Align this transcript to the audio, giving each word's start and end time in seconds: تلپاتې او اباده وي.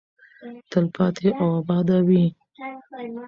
تلپاتې 0.71 1.29
او 1.41 1.47
اباده 1.59 1.97
وي. 2.07 2.25